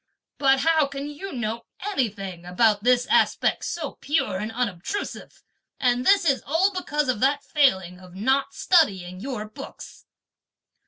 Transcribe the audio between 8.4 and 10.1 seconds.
studying your books!"